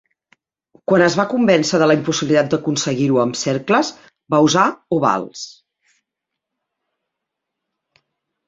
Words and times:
Quan 0.91 1.01
es 1.07 1.17
va 1.19 1.25
convèncer 1.33 1.79
de 1.83 1.87
la 1.91 1.97
impossibilitat 1.97 2.49
d'aconseguir-ho 2.53 3.19
amb 3.25 3.39
cercles, 3.41 3.93
va 4.35 4.41
usar 4.47 4.65
ovals. 4.97 5.45